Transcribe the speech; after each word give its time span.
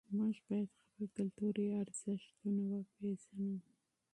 موږ 0.17 0.35
باید 0.47 0.69
خپل 0.83 1.05
کلتوري 1.17 1.65
ارزښتونه 1.81 2.61
وپېژنو. 2.69 3.55